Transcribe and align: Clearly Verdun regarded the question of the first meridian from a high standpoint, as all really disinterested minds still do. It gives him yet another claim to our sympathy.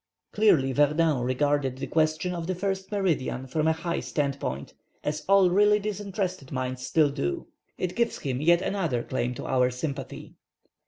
Clearly 0.31 0.71
Verdun 0.71 1.21
regarded 1.21 1.77
the 1.77 1.85
question 1.85 2.33
of 2.33 2.47
the 2.47 2.55
first 2.55 2.91
meridian 2.91 3.45
from 3.45 3.67
a 3.67 3.71
high 3.73 3.99
standpoint, 3.99 4.73
as 5.03 5.23
all 5.29 5.51
really 5.51 5.77
disinterested 5.77 6.51
minds 6.51 6.83
still 6.83 7.11
do. 7.11 7.45
It 7.77 7.95
gives 7.95 8.17
him 8.17 8.41
yet 8.41 8.63
another 8.63 9.03
claim 9.03 9.35
to 9.35 9.45
our 9.45 9.69
sympathy. 9.69 10.33